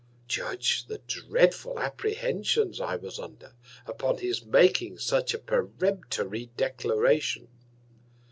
Judge 0.27 0.87
the 0.87 0.97
dreadful 0.97 1.77
Apprehensions 1.77 2.81
I 2.81 2.95
was 2.95 3.19
under, 3.19 3.53
upon 3.85 4.17
his 4.17 4.43
making 4.43 4.97
such 4.97 5.35
a 5.35 5.37
peremptory 5.37 6.47
Declaration. 6.57 7.47